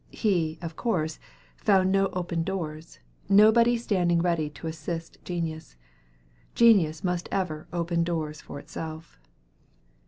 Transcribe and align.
He, 0.09 0.57
of 0.63 0.75
course, 0.75 1.19
found 1.57 1.91
no 1.91 2.07
open 2.07 2.41
doors, 2.41 2.97
nobody 3.29 3.77
standing 3.77 4.19
ready 4.19 4.49
to 4.49 4.65
assist 4.65 5.23
genius. 5.23 5.75
Genius 6.55 7.03
must 7.03 7.29
ever 7.31 7.67
open 7.71 8.03
doors 8.03 8.41
for 8.41 8.57
itself. 8.57 9.19